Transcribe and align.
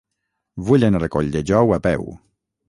Vull 0.69 0.85
anar 0.87 1.01
a 1.09 1.11
Colldejou 1.17 1.75
a 1.77 1.79
peu. 1.89 2.11